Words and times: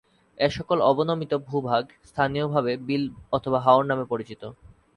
এসকল 0.37 0.79
অবনমিত 0.83 1.33
ভূভাগ 1.47 1.83
স্থানীয়ভাবে 2.05 2.71
বিল 2.87 3.03
অথবা 3.31 3.59
হাওর 3.65 3.83
নামে 3.85 4.05
পরিচিত। 4.05 4.41